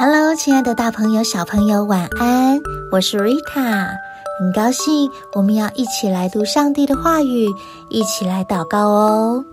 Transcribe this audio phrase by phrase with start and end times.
[0.00, 2.56] Hello，亲爱的大朋友、小朋友，晚安！
[2.92, 3.88] 我是 Rita，
[4.38, 7.48] 很高兴我们要一起来读上帝的话语，
[7.88, 9.44] 一起来祷告哦。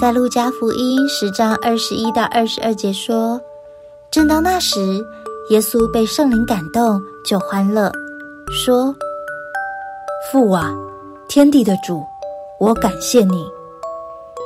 [0.00, 3.40] 在路加福音十章二十一到二十二节说
[4.10, 4.80] ：“正当那时，
[5.50, 7.92] 耶稣被圣灵感动，就欢乐，
[8.50, 8.92] 说
[10.32, 10.74] ：‘父啊，
[11.28, 12.02] 天地的主，
[12.58, 13.46] 我感谢你，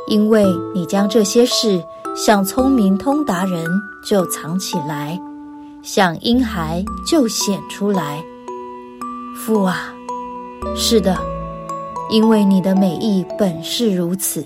[0.09, 0.45] 因为
[0.75, 1.83] 你将这些事。’”
[2.15, 3.65] 像聪明通达人
[4.05, 5.19] 就藏起来，
[5.83, 8.23] 像婴孩就显出来。
[9.37, 9.95] 父啊，
[10.77, 11.17] 是的，
[12.11, 14.45] 因为你的美意本是如此。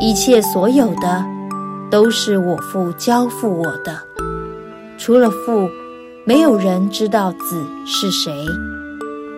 [0.00, 1.24] 一切所有的，
[1.90, 3.96] 都是我父交付我的。
[4.98, 5.68] 除了父，
[6.24, 8.32] 没有人知道子是谁；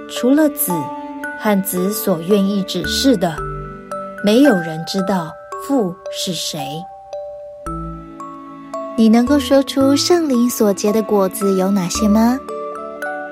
[0.09, 0.73] 除了子
[1.39, 3.37] 和子所愿意指示的，
[4.25, 5.31] 没有人知道
[5.67, 6.81] 父是谁。
[8.99, 12.37] 你能够说出圣灵所结的果子有哪些吗？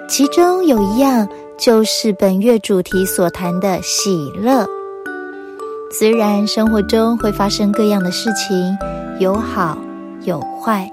[0.09, 4.65] 其中有一样就是本月主题所谈的喜乐。
[5.91, 8.79] 虽然生活中会发生各样的事情，
[9.19, 9.77] 有好
[10.23, 10.89] 有坏，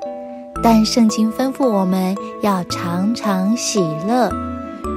[0.64, 4.32] 但圣经吩咐我们要常常喜乐。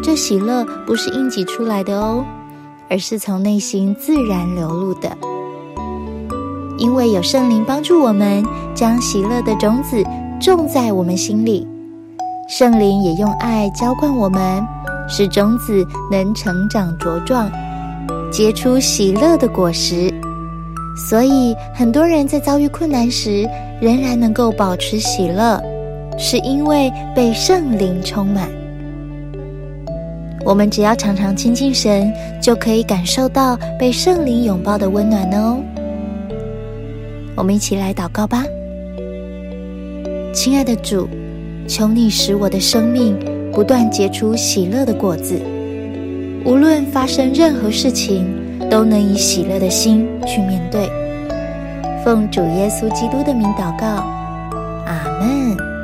[0.03, 2.25] 这喜乐不是硬挤出来的哦，
[2.89, 5.14] 而是从内心自然流露的。
[6.79, 8.45] 因为有圣灵帮助我们
[8.77, 10.05] 将喜乐的种子
[10.39, 11.67] 种在我们心里，
[12.47, 14.63] 圣灵也用爱浇灌我们，
[15.09, 17.51] 使种子能成长茁壮，
[18.31, 20.13] 结出喜乐的果实。
[21.09, 23.49] 所以，很多人在遭遇困难时
[23.81, 25.59] 仍然能够保持喜乐，
[26.19, 28.47] 是因为被圣灵充满。
[30.45, 35.59] 我们只要常常亲近神，就可以感受到被圣灵拥抱的温暖哦。
[37.35, 38.45] 我们一起来祷告吧，
[40.37, 41.09] 亲爱的主，
[41.67, 43.17] 求你使我的生命
[43.53, 45.41] 不断结出喜乐的果子，
[46.45, 48.27] 无论发生任何事情，
[48.70, 50.91] 都能以喜乐的心去面对。
[52.05, 54.05] 奉主耶稣基督的名祷告，
[54.85, 55.76] 阿门。